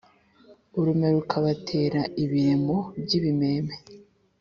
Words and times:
urume 0.79 1.07
rukabatera 1.15 2.01
ibiremo 2.23 2.77
by’ibimeme 3.01 3.75